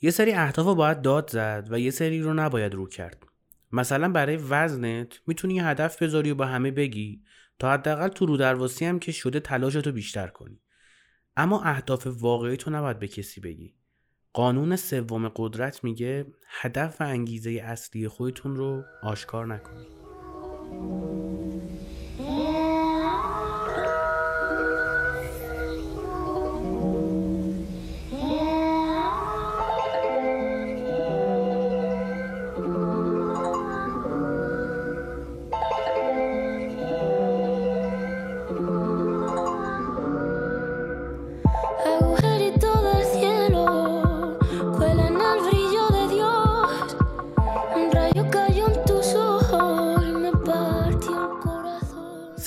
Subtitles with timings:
[0.00, 3.26] یه سری اهداف رو باید داد زد و یه سری رو نباید رو کرد.
[3.72, 7.22] مثلا برای وزنت می‌تونی یه هدف بذاری و با همه بگی
[7.58, 10.60] تا حداقل تو رو درواسی هم که شده تلاشتو بیشتر کنی.
[11.36, 13.74] اما اهداف واقعی تو نباید به کسی بگی.
[14.32, 19.88] قانون سوم قدرت میگه هدف و انگیزه اصلی خودتون رو آشکار نکنید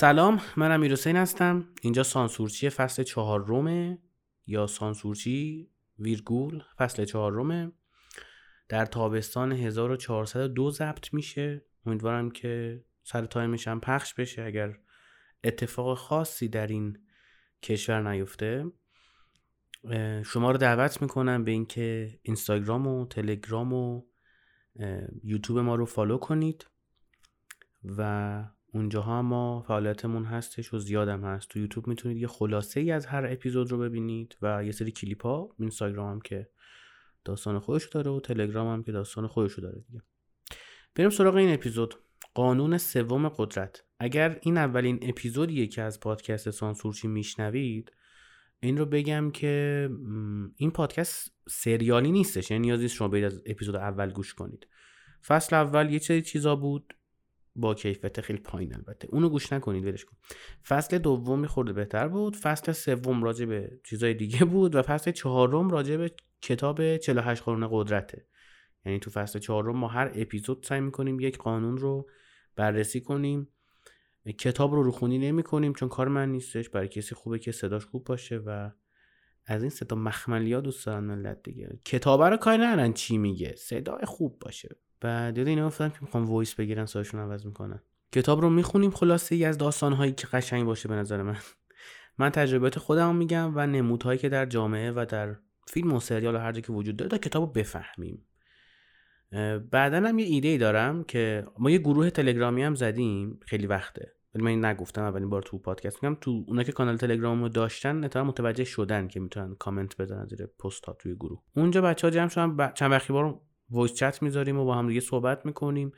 [0.02, 1.68] سلام من امیر حسین هستم.
[1.82, 3.98] اینجا سانسورچی فصل چهار رومه
[4.46, 7.72] یا سانسورچی ویرگول فصل چهار رومه
[8.68, 11.64] در تابستان 1402 ضبط میشه.
[11.86, 14.78] امیدوارم که سر تایمش هم پخش بشه اگر
[15.44, 16.98] اتفاق خاصی در این
[17.62, 18.64] کشور نیفته.
[20.24, 24.02] شما رو دعوت می‌کنم به اینکه اینستاگرام و تلگرام و
[25.24, 26.66] یوتیوب ما رو فالو کنید
[27.84, 31.48] و اونجاها ما فعالیتمون هستش و زیادم هست.
[31.48, 35.22] تو یوتیوب می‌تونید یه خلاصه ای از هر اپیزود رو ببینید و یه سری کلیپ
[35.22, 35.54] ها.
[35.58, 36.48] اینستاگرام هم که
[37.24, 40.02] داستان خودش داره و تلگرام هم که داستان خودش داره دیگه.
[40.94, 41.94] بریم سراغ این اپیزود.
[42.34, 43.84] قانون سوم قدرت.
[43.98, 47.92] اگر این اولین اپیزودیه که از پادکست سانسورچی میشنوید
[48.60, 49.90] این رو بگم که
[50.56, 52.50] این پادکست سریالی نیستش.
[52.50, 54.66] یعنی نیازی شما برید از اپیزود اول گوش کنید.
[55.26, 56.94] فصل اول یه چیزی چیزا بود.
[57.56, 59.08] با کیفیت خیلی پایین البته.
[59.10, 60.16] اونو گوش نکنید ولش کن.
[60.66, 62.36] فصل دوم خورده بهتر بود.
[62.36, 67.68] فصل سوم راجع به چیزای دیگه بود و فصل چهارم راجع به کتاب 48 قانون
[67.72, 68.26] قدرته.
[68.84, 72.08] یعنی تو فصل چهارم ما هر اپیزود سعی می‌کنیم یک قانون رو
[72.56, 73.48] بررسی کنیم.
[74.38, 76.68] کتاب رو روخونی نمی کنیم چون کار من نیستش.
[76.68, 78.70] برای کسی خوبه که صداش خوب باشه و
[79.46, 83.54] از این صدا مخملیا دوست دارن ملت دیگه کتابه رو کار ندارن چی میگه.
[83.56, 84.76] صدای خوب باشه.
[85.02, 87.80] بعد یاد اینا افتادم که می‌خوام voice بگیرن صداشون عوض می‌کنن.
[88.12, 91.36] کتاب رو می‌خونیم خلاصه ای از داستانهایی که قشنگ باشه به نظر من.
[92.18, 95.36] من تجربیات خودم میگم و نمودهایی که در جامعه و در
[95.66, 98.26] فیلم و سریال و هر جا که وجود داره تا کتاب رو بفهمیم
[99.70, 103.40] بعدا هم یه ایده ای دارم که ما یه گروه تلگرامی هم زدیم.
[103.46, 104.12] خیلی وقته.
[104.34, 106.16] ولی من نگفتم اولین بار تو پادکست میگم.
[106.20, 110.46] تو اونا که کانال تلگرام رو داشتن اتفاقا متوجه شدن که می‌تونن کامنت بذارن زیر
[110.46, 111.42] پست ها توی گروه.
[111.56, 113.40] اونجا بچه ها جمع شدن چند وقت یه بار
[113.72, 115.92] voice chat می‌ذاریم و با هم دیگه صحبت می‌کنیم.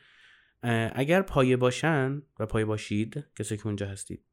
[0.92, 4.24] اگر پایه باشن و پایه باشید کسی که اونجا هستید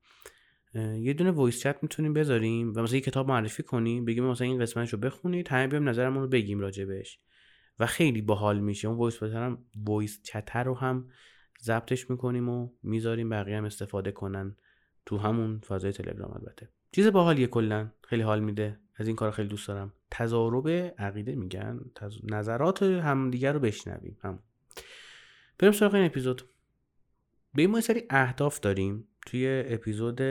[0.75, 4.59] یه دونه voice chat می‌تونیم بذاریم و مثلا یه کتاب معرفی کنیم بگیم مثلا این
[4.59, 7.19] قسمتش رو بخونید همه بیایم نظرمون رو بگیم راجبش
[7.79, 8.87] و خیلی باحال میشه.
[8.87, 11.09] اون voice هم voice chat رو هم
[11.61, 14.55] ضبطش می‌کنیم و می‌ذاریم بقیه هم استفاده کنن
[15.05, 16.69] تو همون فضای تلگرام البته.
[16.91, 17.91] چیز باحالیه کلا.
[18.03, 18.79] خیلی حال میده.
[18.95, 19.93] از این کار خیلی دوست دارم.
[20.11, 21.79] تضارب عقیده میگن.
[21.95, 22.17] تز...
[22.23, 24.17] نظرات همدیگر رو بشنویم.
[24.23, 24.39] هم
[25.59, 26.49] بریم سراغ این اپیزود.
[27.53, 29.07] به ما سری اهداف داریم.
[29.25, 30.21] توی اپیزود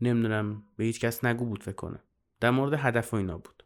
[0.00, 2.00] نمی‌دونم به هیچ کس نگو بود فکر کنم.
[2.40, 3.64] در مورد هدف و اینا بود.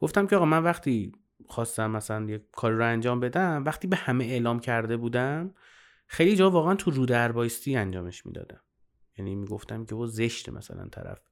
[0.00, 1.12] گفتم که آقا من وقتی
[1.46, 5.54] خواستم مثلا یه کاری رو انجام بدم وقتی به همه اعلام کرده بودم
[6.06, 8.60] خیلی جا واقعا تو رو دربایستی انجامش می‌دادم.
[9.18, 11.27] یعنی می‌گفتم که و زشت مثلا طرف.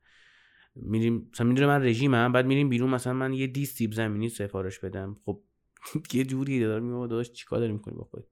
[0.76, 4.78] میریم مثلا می‌دونه من رژیمم بعد میریم بیرون مثلا من یه دی سیب زمینی سفارش
[4.78, 5.16] بدم.
[5.24, 5.40] خب
[6.14, 8.24] یه جوری دار میگم داشت چیکار داری می‌کنی با خودت؟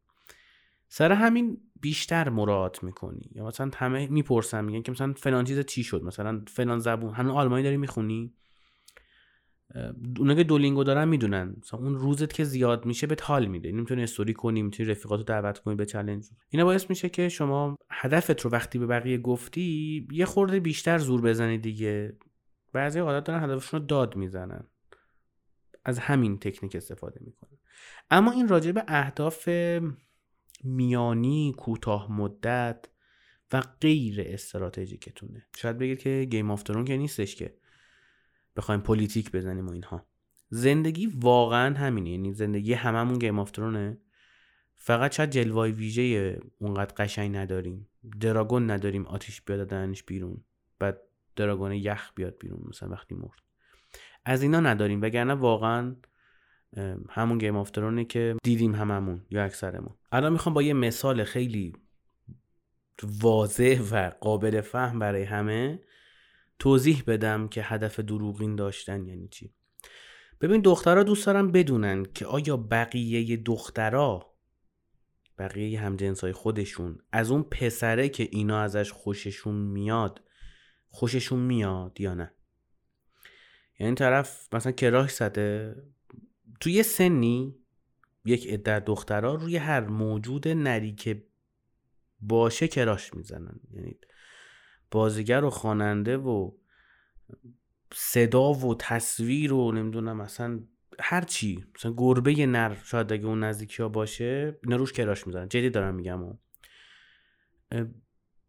[0.89, 3.31] سر همین بیشتر مراعات می‌کنی.
[3.35, 7.35] یا مثلا همه می‌پرسن میگن که مثلا فلان چیز چی شد؟ مثلا فلان زبون هنوز
[7.35, 8.35] آلمانی داری می‌خونی؟
[10.19, 11.57] اونا که دولینگو دارن می‌دونن.
[11.63, 13.73] مثلا اون روزت که زیاد میشه به حال میده.
[13.73, 16.25] می‌تونی استوری کنی می‌تونی رفیقاتو دعوت کنی به چالش.
[16.49, 21.21] اینا باعث میشه که شما هدفت رو وقتی به بقیه گفتی یه خورده بیشتر زور
[21.21, 22.17] بزنی دیگه.
[22.75, 24.65] بعضی عادت دارن هدفشون رو داد می‌زنن.
[25.85, 27.59] از همین تکنیک استفاده می‌کنن.
[28.11, 29.49] اما این راجع به اهداف
[30.65, 32.87] میانی کوتاه مدت
[33.53, 35.47] و غیر استراتژیکتونه.
[35.57, 37.55] شاید بگید که Game of که نیستش که
[38.57, 40.07] بخوایم پلیتیک بزنیم و اینها.
[40.49, 42.11] زندگی واقعا همینه.
[42.11, 43.51] یعنی زندگی هممون Game of
[44.75, 47.89] فقط شاید جلوه‌های ویژه اونقدر قشنگ نداریم.
[48.21, 49.07] دراگون نداریم.
[49.07, 49.73] آتیش بیاد
[50.07, 50.45] بیرون.
[50.79, 51.01] بعد
[51.37, 53.43] دراگون یخ بیاد بیرون مثلا وقتی مرد.
[54.25, 55.97] از اینا نداریم وگرنه واقعا
[57.11, 57.71] همون گیم آف
[58.09, 59.95] که دیدیم هممون یا اکثرمون.
[60.13, 61.73] الان می‌خوام با یه مثال خیلی
[63.03, 65.81] واضح و قابل فهم برای همه
[66.59, 69.55] توضیح بدم که هدف دروغین داشتن یعنی چی.
[70.41, 74.35] ببین دخترها دوست دارن بدونن که آیا بقیه دخترها
[75.39, 80.21] بقیه همجنس های خودشون از اون پسره که اینا ازش خوششون میاد
[80.95, 82.35] خوششون میاد یا نه.
[83.79, 85.77] یعنی طرف مثلا کراش زده
[86.61, 87.57] توی یه سنی
[88.25, 91.27] یک عده دخترها روی هر موجود نری که
[92.21, 93.61] باشه کراش می‌زنن.
[93.71, 93.99] یعنی
[94.91, 96.51] بازیگر و خواننده و
[97.93, 100.61] صدا و تصویر و نمی‌دونم مثلا
[101.01, 101.65] هر چی.
[101.77, 105.49] مثلا گربه نر شاید اگه اون نزدیکی ها باشه اینا روش کراش می‌زنن.
[105.49, 106.23] جدی دارم میگم.
[106.23, 106.37] و.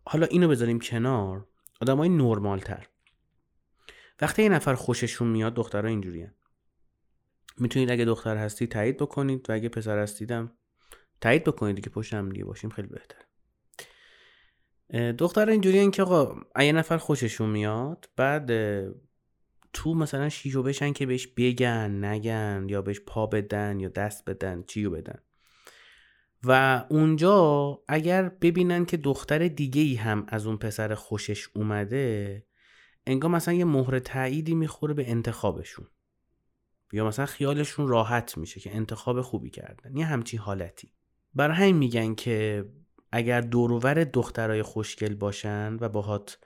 [0.06, 1.48] حالا اینو بذاریم کنار.
[1.82, 2.88] آدم های نورمال تر
[4.22, 6.28] وقتی یه نفر خوششون میاد دخترها اینجوری
[7.58, 10.52] می‌تونید اگه دختر هستی تایید بکنید و اگه پسر هستیدم
[11.22, 13.26] تایید بکنید که پشت هم دیگه باشیم خیلی بهتر
[15.12, 18.52] دختر اینجوری که آقا یه نفر خوششون میاد بعد
[19.74, 24.64] تو مثلا شیشو بشن که بهش بگن نگن یا بهش پا بدن یا دست بدن
[24.64, 25.20] چیو بدن.
[26.44, 32.44] و اونجا اگر ببینن که دختر دیگه ای هم از اون پسر خوشش اومده
[33.08, 35.88] انگار مثلا یه مهر تاییدی می‌خوره به انتخابشون.
[36.92, 39.98] یا مثلا خیالشون راحت میشه که انتخاب خوبی کردن.
[39.98, 40.92] یه همچین حالتی.
[41.34, 42.66] برای همین میگن که
[43.12, 46.38] اگر دورور دخترای خوشگل باشن و باهات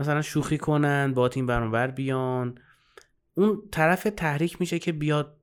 [0.00, 2.58] مثلا شوخی کنن با این برانور بیان
[3.34, 5.40] اون طرف تحریک میشه که بیاد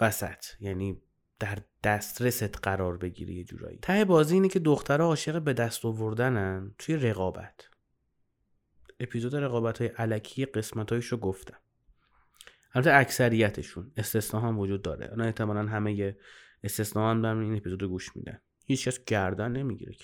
[0.00, 0.44] وسط.
[0.60, 1.02] یعنی
[1.38, 3.78] در دسترست قرار بگیری یه جورایی.
[3.82, 7.68] ته بازی اینه که دخترها عاشق به دست آوردنن توی رقابت.
[9.00, 11.58] اپیزود رقابت های علکی قسمت رو گفتم.
[12.74, 15.06] البته اکثریتشون استثنا هم وجود داره.
[15.06, 16.16] اونا احتمالا همه
[16.64, 18.40] استثنا هم دارن این اپیزود رو گوش میدن.
[18.64, 19.94] هیچ کس گردن نمی‌گیره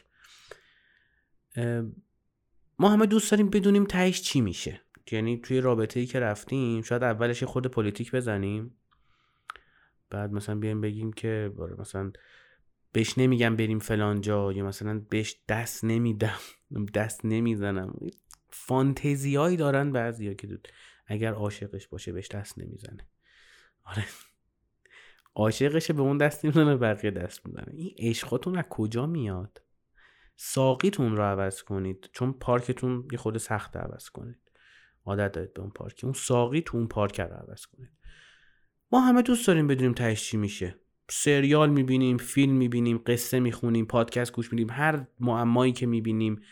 [2.78, 4.80] ما همه دوست داریم بدونیم تهش چی میشه.
[5.12, 8.79] یعنی توی رابطه ای که رفتیم شاید اولش خب پلیتیک بزنیم.
[10.10, 12.12] بعد مثلا بیایم بگیم که مثلا
[12.92, 16.38] بهش نمیگم بریم فلان جا یا مثلا بهش دست نمیدم
[16.94, 17.94] دست نمی‌زنم.
[18.50, 20.68] فانتزیایی دارن بعضیا که دود.
[21.06, 23.08] اگر عاشقش باشه بهش دست نمی‌زنه.
[23.84, 24.04] آره.
[25.34, 27.72] عاشقش به اون دست نمی‌زنه بقیه دست می‌زنه.
[27.72, 29.62] این عشقاتون از کجا میاد؟
[30.36, 32.10] ساقیتون رو عوض کنید.
[32.12, 34.38] چون پارکتون یه خود سخت عوض کنید.
[35.04, 37.90] عادت دارید به اون پارک اون ساقی تو اون پارک رو عوض کنید.
[38.92, 40.80] ما همه دوست داریم بدونیم تهش چی میشه.
[41.10, 46.42] سریال می‌بینیم فیلم می‌بینیم قصه می‌خونیم پادکست گوش میدیم هر معمایی که می‌بینیم.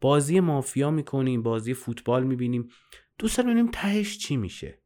[0.00, 2.68] بازی مافیا می‌کنیم بازی فوتبال می‌بینیم.
[3.18, 4.78] دوست داریم ببینیم تهش چی میشه.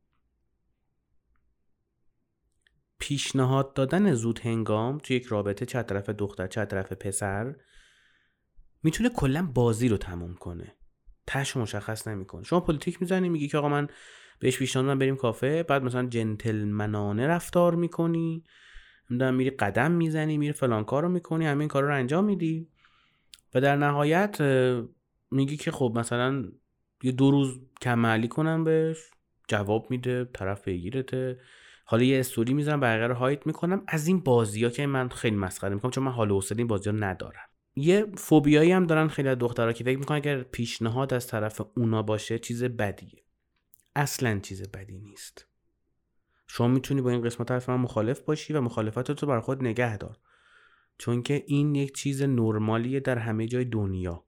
[2.98, 7.56] پیشنهاد دادن زود هنگام تو یک رابطه چه طرف دختر چه طرف پسر
[8.82, 10.76] می‌تونه کلا بازی رو تموم کنه.
[11.26, 12.42] تهش مشخص نمی‌کنه.
[12.42, 13.88] شما پلیتیک می‌زنی میگی که آقا من
[14.42, 15.62] بهش پیشنهاد بریم کافه.
[15.62, 18.44] بعد مثلا جنتلمنانه رفتار می‌کنی.
[19.10, 22.68] نمی‌دونم میری قدم می‌زنی میری فلان کار رو می‌کنی همین کار رو انجام میدی.
[23.54, 24.40] و در نهایت
[25.30, 26.44] میگی که خب مثلا
[27.02, 28.96] یه دو روز کم کنم بهش.
[29.48, 31.40] جواب میده طرف بگیرته
[31.84, 33.82] حالا یه استوری می‌زنم بقیه رو hide می‌کنم.
[33.88, 36.90] از این بازی ها که من خیلی مسخره می‌کنم چون من حال حوصله این بازی
[36.90, 37.48] ها ندارم.
[37.76, 42.02] یه فوبیایی هم دارن خیلی از دخترها که فکر می‌کنن اگر پیشنهاد از طرف اونا
[42.02, 43.22] باشه چیز بدیه.
[43.96, 45.46] اصلا چیز بدی نیست.
[46.46, 49.96] شما می‌تونی با این قسمت حرف من مخالف باشی و مخالفت تو بر خود نگه
[49.96, 50.18] دار.
[50.98, 54.24] چون که این یک چیز نرمالیه در همه جای دنیا.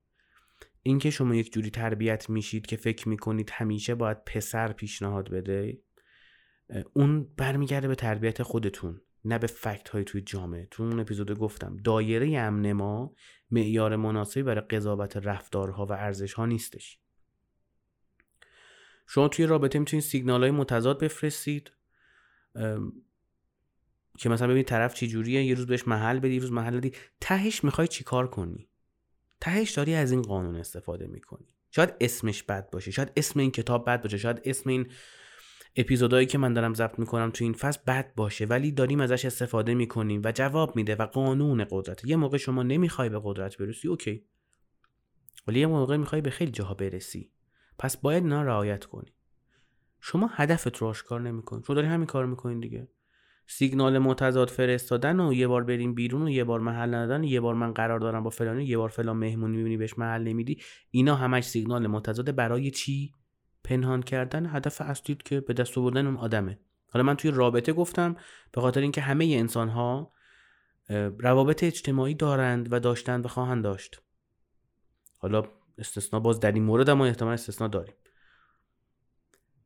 [0.83, 5.83] اینکه شما یک جوری تربیت میشید که فکر می‌کنید همیشه باید پسر پیشنهاد بده
[6.93, 10.69] اون برمیگرده به تربیت خودتون نه به فکت های توی جامعه.
[10.71, 13.15] تو اون اپیزود گفتم دایره امن ما
[13.51, 17.01] معیار مناسبی برای قضاوت رفتارها و ارزش ها نیستش.
[19.07, 21.73] شما توی رابطه می‌تونید سیگنال های متضاد بفرستید
[24.19, 26.93] که مثلا ببینید طرف چی جوریه یه روز بهش محل بدی یه روز محل بدی
[27.21, 28.69] تهش می‌خوای چیکار کنی؟
[29.41, 31.47] تهش داری از این قانون استفاده می‌کنی.
[31.71, 34.91] شاید اسمش بد باشه شاید اسم این کتاب بد باشه شاید اسم این
[35.77, 39.75] اپیزودهایی که من دارم ضبط می‌کنم تو این فصل بد باشه ولی داریم ازش استفاده
[39.75, 42.05] می‌کنیم و جواب میده و قانون قدرت.
[42.05, 44.25] یه موقع شما نمی‌خوای به قدرت برسی اوکی.
[45.47, 47.31] ولی یه موقع می‌خوای به خیلی جاها برسی.
[47.85, 49.13] پس باید اینا رعایت کنی.
[50.01, 51.63] شما هدفت رو آشکار نمی‌کنی.
[51.67, 52.89] شما داری همین کار می‌کنین دیگه.
[53.47, 57.55] سیگنال متضاد فرستادن و یه بار بریم بیرون و یه بار محل ندادن یه بار
[57.55, 60.63] من قرار دارم با فلانی یه بار فلان مهمونی می‌بینی بهش محل نمیدی.
[60.91, 63.13] اینا همش سیگنال متضاد برای چی؟
[63.65, 66.59] پنهان کردن هدف اصلیت که به دست آوردن اون آدمه.
[66.91, 68.17] حالا من توی رابطه گفتم
[68.53, 70.13] به خاطر اینکه همه انسان ها
[71.19, 74.01] روابط اجتماعی دارند و داشتند و خواهند داشت.
[75.19, 75.43] حالا
[75.79, 77.95] استثنا باز در این مورد ما احتمال استثنا داریم.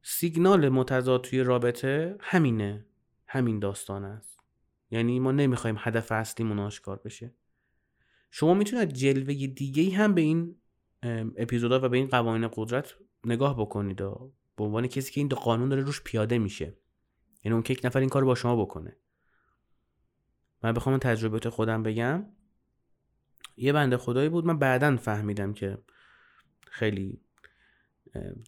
[0.03, 2.85] سیگنال متضاد توی رابطه همینه.
[3.27, 4.41] همین داستان است.
[4.91, 7.35] یعنی ما نمی‌خوایم هدف اصلیمون آشکار بشه.
[8.31, 10.57] شما می‌تونید جلوه دیگه هم به این
[11.37, 13.97] اپیزودا و به این قوانین قدرت نگاه بکنید.
[14.57, 16.77] به عنوان کسی که این قانون داره روش پیاده میشه.
[17.45, 18.97] یعنی اون که یک نفر این کار با شما بکنه.
[20.63, 22.27] من بخوام تجربه خودم بگم.
[23.57, 24.47] یه بنده خدایی بود.
[24.47, 25.79] من بعدا فهمیدم که
[26.71, 27.21] خیلی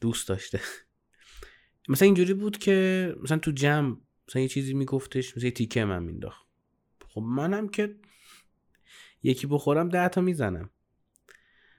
[0.01, 0.61] دوست داشته.
[1.89, 3.97] مثلا اینجوری بود که مثلا تو جمع
[4.29, 6.47] مثلا یه چیزی میگفتش مثلا یه تیکه من مینداخت
[7.09, 7.97] خب منم که
[9.23, 10.71] یکی بخورم ده تا می‌زنم.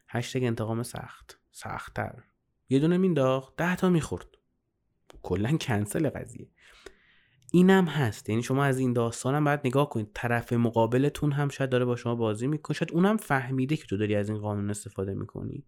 [0.08, 2.24] هشتگ انتقام سخت سختتر.
[2.70, 4.28] یه دونه مینداخت ده تا می‌خورد.
[5.22, 6.50] کلا کنسل قضیه.
[7.54, 8.30] اینم هست.
[8.30, 10.10] یعنی شما از این داستانم باید نگاه کنید.
[10.14, 12.78] طرف مقابلتون هم شاید داره با شما بازی می‌کنه.
[12.78, 15.66] شاید اونم فهمیده که تو داری از این قانون استفاده می‌کنی.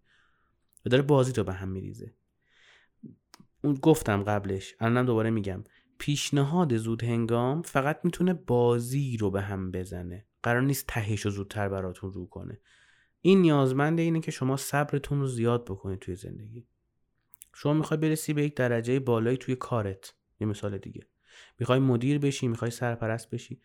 [0.86, 2.13] و داره بازی تو به هم میریزه.
[3.63, 5.63] اون گفتم قبلش الانم دوباره میگم.
[5.98, 10.25] پیشنهاد زود هنگام فقط می‌تونه بازی رو به هم بزنه.
[10.44, 12.60] قرار نیست تهش رو زودتر براتون رو کنه.
[13.22, 16.68] این نیازمنده اینه که شما صبرتون رو زیاد بکنید توی زندگی.
[17.56, 20.13] شما می‌خوای برسی به یک درجه بالایی توی کارت.
[20.40, 21.08] یه مثال دیگه.
[21.60, 23.62] می‌خوای مدیر بشی می‌خوای سرپرست بشی.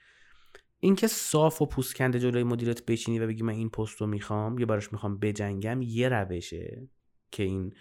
[0.80, 4.66] اینکه صاف و پوسکنده جلوی مدیرت بشینی و بگی من این پست رو می‌خوام یه
[4.66, 6.88] براش می‌خوام بجنگم یه روشه.
[7.30, 7.74] که این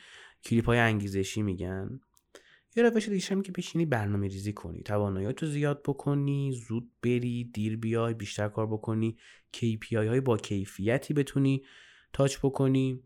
[0.44, 2.00] کلیپ های انگیزشی میگن.
[2.76, 4.84] یه روش دیگه هم که بشینی برنامه ریزی کنی.
[4.84, 9.18] تواناییاتو زیاد بکنی زود بری دیر بیای بیشتر کار بکنی
[9.56, 11.64] KPI های با کیفیتی بتونی
[12.14, 13.04] touch بکنی.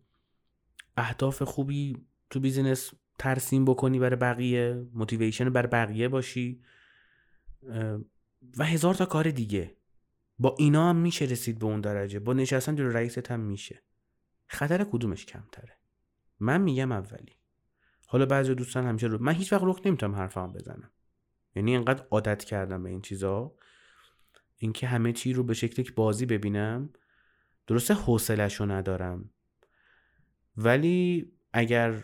[0.97, 1.97] اهداف خوبی
[2.29, 6.61] تو business ترسیم بکنی برای بقیه motivation برای بقیه باشی.
[8.57, 9.77] و هزار تا کار دیگه.
[10.39, 12.19] با اینا هم میشه رسید به اون درجه.
[12.19, 13.83] با نشستن جلو رئیست هم میشه.
[14.47, 15.80] خطر کدومش کمتره؟
[16.41, 17.35] من میگم اولی.
[18.07, 20.91] حالا بعضی دوستان همیشه رو من هیچ وقت رک نمی‌تونم حرفم بزنم.
[21.55, 23.55] یعنی اینقدر عادت کردم به این چیزا.
[24.57, 26.89] اینکه همه چی رو به شکلی که بازی ببینم
[27.67, 29.29] درسته حوصلش رو ندارم.
[30.57, 32.03] ولی اگر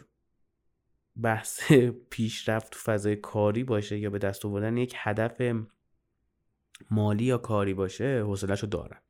[1.22, 1.72] بحث
[2.10, 5.42] پیشرفت تو فضای کاری باشه یا به دست آوردن یک هدف
[6.92, 9.02] مالی یا کاری باشه حوصلش رو دارم.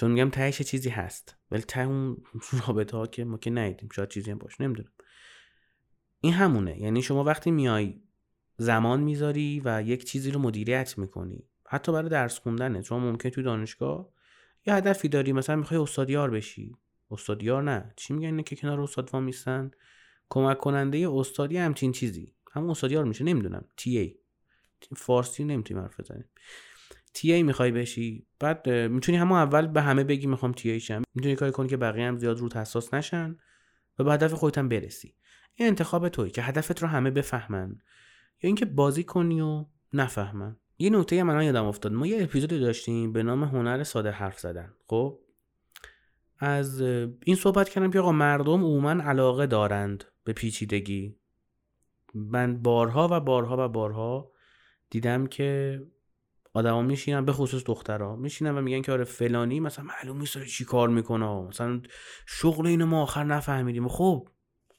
[0.00, 1.36] چون میگم تهش چیزی هست.
[1.50, 2.16] ولی ته اون
[2.66, 4.92] رابطه ها که ما که ندیدیم شاید چیزی هم باشه نمی‌دونم.
[6.20, 6.80] این همونه.
[6.80, 8.02] یعنی شما وقتی میای
[8.56, 13.42] زمان می‌ذاری و یک چیزی رو مدیریت می‌کنی حتی برای درس خوندنه چون ممکن تو
[13.42, 14.08] دانشگاه
[14.66, 16.76] یه هدفی داری مثلا می‌خوای استادیار بشی.
[17.10, 17.92] استادیار نه.
[17.96, 19.70] چی میگن اینه که کنار استاد میستن؟
[20.28, 22.34] کمک کننده استادی همچین چیزی.
[22.52, 23.24] هم استادیار میشه.
[23.24, 23.64] نمی‌دونم.
[23.76, 24.16] تی ای.
[24.96, 26.24] فارسی نمی‌تونیم حرف بزنیم.
[27.12, 31.02] تی ای می‌خوای بشی؟ بعد می‌تونی همون اول به همه بگی می‌خوام تی ای شم
[31.14, 33.36] می‌تونی کاری کنی که بقیه هم زیاد رو حساس نشن
[33.98, 35.14] و به هدف خودت هم برسی.
[35.54, 37.68] این انتخاب توی که هدفت رو همه بفهمن
[38.42, 40.56] یا اینکه بازی کنی و نفهمن.
[40.78, 41.92] یه نکته من یادم افتاد.
[41.92, 44.74] ما یه اپیزودی داشتیم به نام هنر ساده حرف زدن.
[44.86, 45.20] خب؟
[46.38, 51.16] از این صحبت کردم که آقا مردم عموما علاقه دارند به پیچیدگی.
[52.14, 54.32] من بارها و بارها و بارها
[54.90, 55.80] دیدم که
[56.52, 60.64] آدما میشینن به خصوص دخترها میشینن و میگن که آره فلانی مثلا معلوم نیست چی
[60.64, 61.82] کار می‌کنه مثلا
[62.26, 63.88] شغل اینو ما آخر نفهمیدیم.
[63.88, 64.28] خب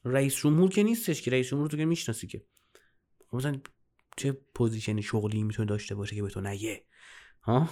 [0.04, 2.44] رئیس جمهور که نیستش که رئیس جمهور تو که می‌شناسی که.
[3.28, 3.60] خب مثلا
[4.16, 6.84] چه position شغلی می‌تونه داشته باشه که به تو نگه؟
[7.42, 7.68] ها؟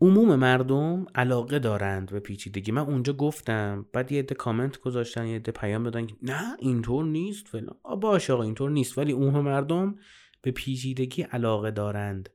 [0.00, 2.72] عموم مردم علاقه دارند به پیچیدگی.
[2.72, 7.04] من اونجا گفتم بعد یه عده کامنت گذاشتن یه عده پیام دادن که نه اینطور
[7.04, 7.76] نیست فلان.
[8.00, 8.98] باشه آقا اینطور نیست.
[8.98, 9.96] ولی عموم مردم
[10.48, 12.30] به پیچیدگی علاقه دارند.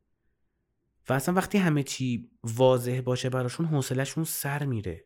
[1.09, 5.05] و اصلا وقتی همه چی واضح باشه براشون حوصلهشون سر میره.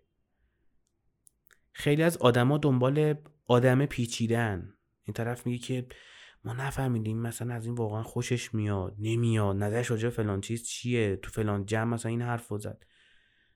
[1.71, 4.73] خیلی از آدما دنبال آدم پیچیدن.
[5.03, 5.87] این طرف میگه که
[6.43, 11.31] ما نفهمیدیم مثلا از این واقعا خوشش میاد نمیاد نظرش راجع فلان چیز چیه تو
[11.31, 12.85] فلان جمع مثلا این حرف زد.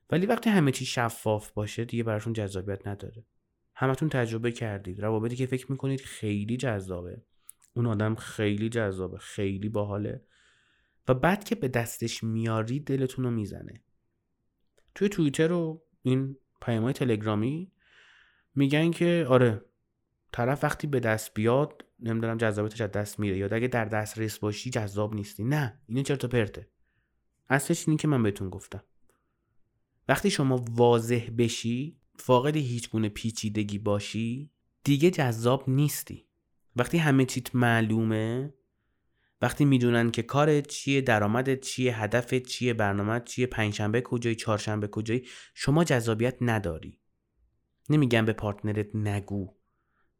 [0.09, 3.25] ولی وقتی همه چی شفاف باشه دیگه براشون جذابیت نداره.
[3.75, 5.01] همتون تجربه کردید.
[5.01, 7.21] روابطی که فکر می‌کنید خیلی جذابه.
[7.73, 10.21] اون آدم خیلی جذابه خیلی باحاله.
[11.07, 13.83] و بعد که به دستش میاری دلتون رو می‌زنه.
[14.95, 17.71] توی توییتر و این پیامهای تلگرامی
[18.55, 19.65] میگن که آره
[20.31, 24.69] طرف وقتی به دست بیاد نمی‌دونم جذابیتش از دست میره یا اگه در دسترس باشی
[24.69, 25.43] جذاب نیستی.
[25.43, 26.69] نه اینه چرا پرته.
[27.49, 28.83] اصلش اینی که من بهتون گفتم.
[30.07, 34.51] وقتی شما واضح بشی فاقد هیچ گونه پیچیدگی باشی
[34.83, 36.27] دیگه جذاب نیستی.
[36.75, 38.53] وقتی همه چیت معلومه
[39.41, 45.27] وقتی می‌دونن که کارت چیه درآمدت چیه هدفت چیه برنامه چیه پنجشنبه کجایی چهارشنبه کجایی
[45.53, 46.99] شما جذابیت نداری.
[47.89, 49.53] نمیگم به پارتنرت نگو.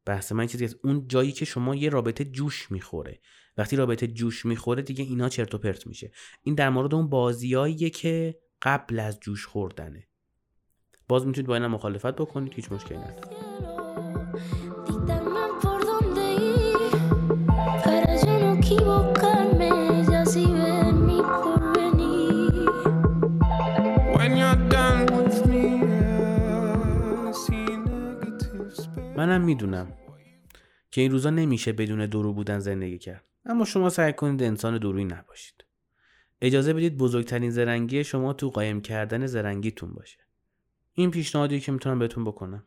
[0.06, 3.20] بحث من چیزی از اون جایی که شما یه رابطه جوش می‌خوره.
[3.58, 6.12] وقتی رابطه جوش می‌خوره دیگه اینا چرت و پرت میشه.
[6.44, 10.08] این در مورد اون بازیاییه که قبل از جوش خوردنه.
[11.08, 13.32] باز می‌تونید با اینا مخالفت بکنید هیچ مشکلی نداره.
[29.22, 29.94] منم می‌دونم
[30.92, 33.26] که این روزا نمیشه بدون درو بودن زندگی کرد.
[33.46, 35.66] اما شما سعی کنید انسان درویی نباشید.
[36.42, 40.20] اجازه بدید بزرگترین زرنگی شما تو قایم کردن زرنگیتون باشه.
[40.94, 42.64] این پیشنهادی که می‌تونم بهتون بکنم.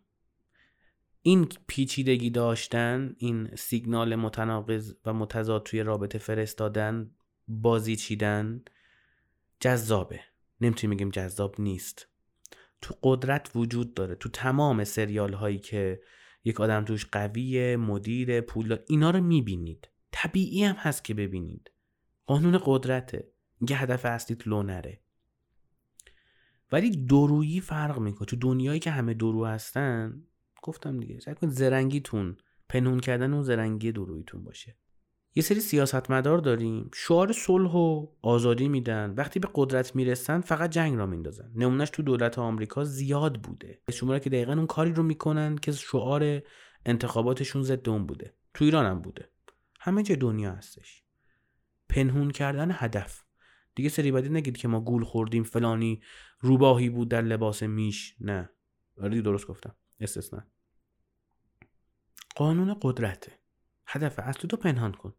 [1.22, 7.10] این پیچیدگی داشتن این سیگنال متناقض و متضاد توی رابطه فرستادن
[7.48, 8.62] بازی چیدن
[9.60, 10.20] جذابه.
[10.60, 12.08] نمی‌تونیم بگیم جذاب نیست.
[12.80, 14.14] تو قدرت وجود داره.
[14.14, 16.00] تو تمام سریال هایی که
[16.44, 19.88] یک آدم توش قویه مدیر پول اینا رو می‌بینید.
[20.12, 21.70] طبیعی هم هست که ببینید.
[22.26, 23.28] قانون قدرته.
[23.68, 25.00] یه هدف اصلیت لو نره.
[26.72, 28.26] ولی درویی فرق می‌کنه.
[28.26, 30.22] تو دنیایی که همه درو هستن
[30.62, 32.36] گفتم دیگه سعی کنید زرنگیتون
[32.68, 34.76] پنهون کردن اون زرنگی درویتون باشه.
[35.36, 36.90] یه سری سیاستمدار داریم.
[36.94, 39.14] شعار صلح و آزادی میدن.
[39.16, 41.52] وقتی به قدرت می‌رسن فقط جنگ را میندازن.
[41.54, 43.82] نمونهش تو دولت آمریکا زیاد بوده.
[43.92, 46.42] شما که دقیقا اون کاری رو می‌کنن که شعار
[46.86, 48.34] انتخاباتشون ضد اون بوده.
[48.54, 49.30] تو ایران هم بوده.
[49.80, 51.04] همه جای دنیا هستش.
[51.88, 53.24] پنهون کردن هدف.
[53.74, 56.02] دیگه سری بعدی نگید که ما گول خوردیم فلانی
[56.40, 58.16] روباهی بود در لباس میش.
[58.20, 58.50] نه.
[59.02, 59.74] آره درست گفتم.
[60.00, 60.44] استثنا
[62.36, 63.32] قانون قدرته.
[63.86, 65.14] هدف اصلی تو پنهان کن.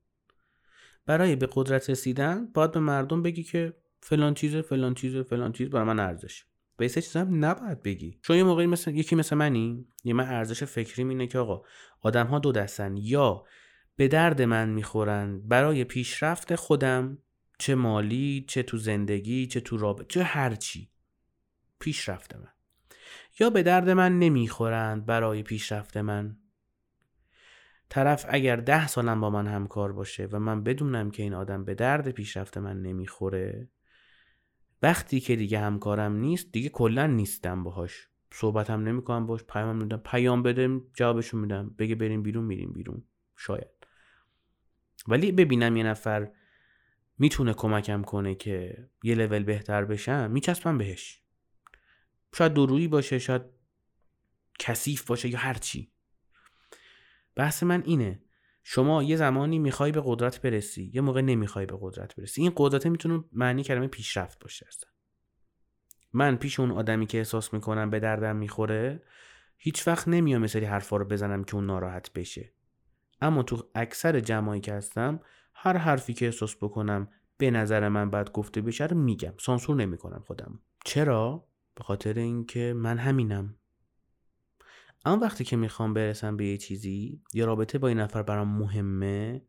[1.05, 5.69] برای به قدرت رسیدن باید به مردم بگی که فلان چیزه فلان چیزه فلان چیز
[5.69, 6.45] برای من ارزش.
[6.77, 8.19] به سه چیز هم نباید بگی.
[8.21, 11.61] چون یه موقعی مثل یکی مثل منی یه من ارزش فکری اینه که آقا
[12.01, 12.97] آدم ها دو دستن.
[12.97, 13.43] یا
[13.95, 17.17] به درد من می‌خورن برای پیشرفت خودم
[17.59, 20.91] چه مالی چه تو زندگی چه تو رابطه چه هرچی
[21.79, 22.51] پیشرفت من.
[23.39, 26.37] یا به درد من نمی‌خورند برای پیشرفت من.
[27.89, 31.75] طرف اگر ده سالم با من همکار باشه و من بدونم که این آدم به
[31.75, 33.69] درد پیشرفت من نمی‌خوره
[34.81, 38.09] وقتی که دیگه همکارم نیست دیگه کلا نیستم باهاش.
[38.31, 39.97] صحبتم نمی‌کنم باش پیام میدم.
[39.97, 41.69] پیام بده جوابشو میدم.
[41.69, 43.03] بگه بریم بیرون میریم بیرون.
[43.35, 43.67] شاید.
[45.07, 46.31] ولی ببینم یه نفر
[47.17, 51.21] می‌تونه کمکم کنه که یه لول بهتر بشم میچسبم بهش.
[52.33, 53.41] شاید درویی باشه شاید
[54.59, 55.91] کثیف باشه یا هرچی
[57.35, 58.21] بحث من اینه.
[58.63, 62.41] شما یه زمانی می‌خوای به قدرت برسی یه موقع نمی‌خوای به قدرت برسی.
[62.41, 64.89] این قدرت می‌تونه معنی کلمه پیشرفت باشه اصلا.
[66.13, 69.03] من پیش اون آدمی که احساس می‌کنم به دردم می‌خوره
[69.57, 72.53] هیچ وقت نمیام مثلی حرفا رو بزنم که اون ناراحت بشه.
[73.21, 75.19] اما تو اکثر جمعایی که هستم
[75.53, 79.33] هر حرفی که احساس بکنم به نظر من بعد گفته بشه رو میگم.
[79.39, 80.59] سانسور نمی‌کنم خودم.
[80.85, 83.55] چرا؟ به خاطر اینکه من همینم.
[85.05, 89.45] اما وقتی که می‌خوام برسم به یه چیزی یا رابطه با این نفر برام مهمه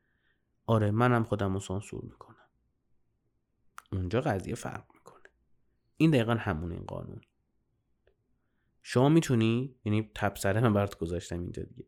[0.67, 2.37] آره منم خودم رو سانسور می‌کنم.
[3.93, 5.23] اونجا قضیه فرق می‌کنه.
[5.97, 7.21] این دقیقا همون این قانون.
[8.83, 11.87] شما می‌تونی یعنی تبصره من برات گذاشتم اینجا دیگه.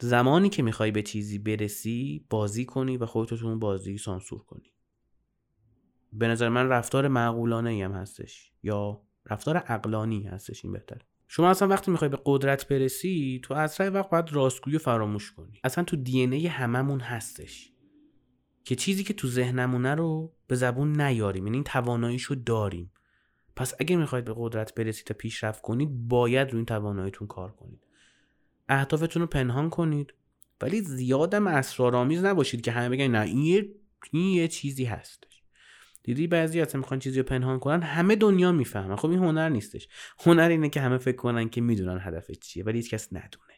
[0.00, 4.72] زمانی که می‌خوای به چیزی برسی بازی کنی و خودتو تو اون بازی سانسور کنی.
[6.12, 11.68] به نظر من رفتار معقولانه هم هستش یا رفتار عقلانی هستش این بهتر شما اصلا
[11.68, 15.60] وقتی می‌خوای به قدرت برسی تو اسرع وقت باید راستگویی فراموش کنی.
[15.64, 17.72] اصلا تو دی ای هممون هستش
[18.64, 22.92] که چیزی که تو ذهنمونه رو به زبون نیاریم یعنی این تواناییشو داریم.
[23.56, 27.80] پس اگه می‌خواید به قدرت برسید تا پیشرفت کنید باید روی این تواناییتون کار کنید.
[28.68, 30.14] اهدافتون رو پنهان کنید.
[30.60, 33.74] ولی زیادم اسرارآمیز نباشید که همه بگن نه این یه,
[34.10, 35.26] این یه چیزی هست.
[36.02, 38.96] دیدی بعضی اصلا می‌خوان چیزی رو پنهان کنن همه دنیا می‌فهمن.
[38.96, 39.88] خب این هنر نیستش.
[40.18, 43.54] هنر اینه که همه فکر کنن که می‌دونن هدف چیه ولی هیچ کس ندونه.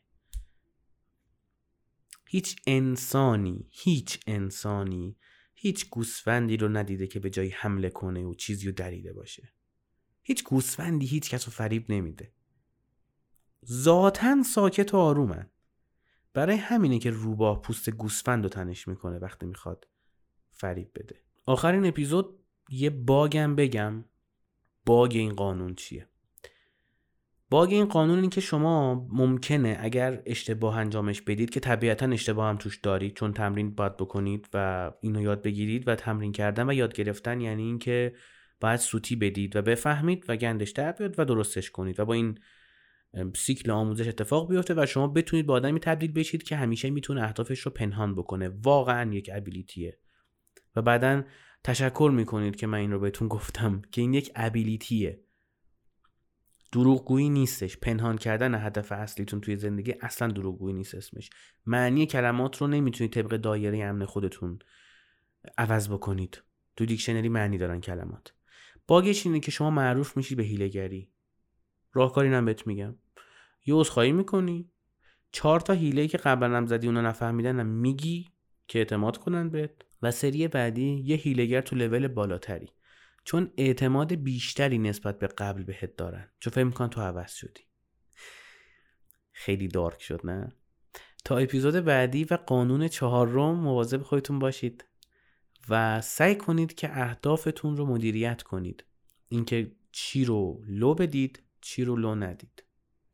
[2.29, 5.17] هیچ انسانی هیچ انسانی
[5.55, 9.53] هیچ گوسفندی رو ندیده که به جای حمله کنه و چیزی رو دریده باشه.
[10.23, 12.33] هیچ گوسفندی هیچ کس رو فریب نمیده.
[13.67, 15.51] ذاتا ساکت و آرومن.
[16.35, 19.89] برای همینه که روباه پوست گوسفند رو تنش می‌کنه وقتی می‌خواد
[20.51, 21.23] فریب بده.
[21.47, 22.39] آخرین اپیزود
[22.71, 24.05] یه باگم بگم.
[24.87, 26.07] باگ این قانون چیه؟
[27.51, 32.57] باگ این قانون این که شما ممکنه اگر اشتباه انجامش بدید که طبیعتا اشتباه هم
[32.57, 36.95] توش دارید چون تمرین باید بکنید و اینو یاد بگیرید و تمرین کردن و یاد
[36.95, 38.15] گرفتن یعنی اینکه
[38.61, 42.39] باید سوتی بدید و بفهمید و گندش در بیاد و درستش کنید و با این
[43.35, 47.61] سیکل آموزش اتفاق بیفته و شما بتونید با آدمی تبدیل بشید که همیشه می‌تونه اهدافش
[47.61, 48.49] رو پنهان بکنه.
[48.49, 49.99] واقعا یک ابیلیتیه
[50.77, 51.23] و بعدا
[51.65, 55.21] تشکر می‌کنید که من این رو بهتون گفتم که این یک ابیلیتیه
[56.73, 57.77] دروغگویی نیستش.
[57.77, 61.31] پنهان کردن هدف اصلیتون توی زندگی اصلا دروغگویی نیست اسمش.
[61.67, 64.59] معنی کلمات رو نمی‌تونید طبق دایره امن خودتون
[65.59, 66.43] عوض بکنید.
[66.77, 68.33] تو دیکشنری معنی دارن کلمات.
[68.87, 71.11] باگش اینه که شما معروف میشی به هیلگری
[71.93, 72.95] راهکاری هم بهت میگم.
[73.67, 74.71] یه عذرخواهی می‌کنی.
[75.33, 78.33] چهار تا هیله که قبلا هم زدی اونا نفهمیدن میگی
[78.69, 79.71] که اعتماد کنن بهت.
[80.03, 82.73] و سری بعدی یه هیلگر تو لول بالاتری.
[83.25, 86.29] چون اعتماد بیشتری نسبت به قبل بهت دارن.
[86.41, 87.63] چون فکر می‌کنن تو عوض شدی.
[89.33, 90.53] خیلی دارک شد نه؟
[91.25, 94.85] تا اپیزود بعدی و قانون چهار روم مواظب خودتون باشید
[95.69, 98.85] و سعی کنید که اهدافتون رو مدیریت کنید.
[99.29, 102.65] اینکه چی رو لو بدید چی رو لو ندید.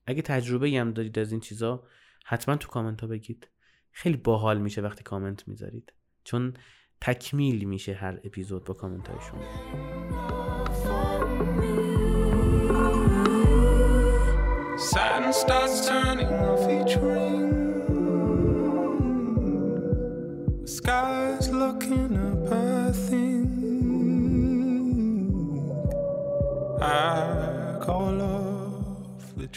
[0.06, 1.86] اگه تجربه هم دارید از این چیزا
[2.24, 3.48] حتما تو کامنت ها بگید.
[3.90, 5.92] خیلی باحال میشه وقتی کامنت می‌ذارید.
[6.24, 6.54] چون
[7.00, 9.42] تکمیل میشه هر اپیزود با کامنت های شما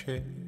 [0.07, 0.40] I.